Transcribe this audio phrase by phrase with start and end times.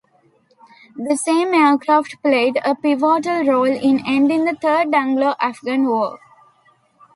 [0.95, 6.19] The same aircraft played a pivotal role in ending the Third Anglo-Afghan War.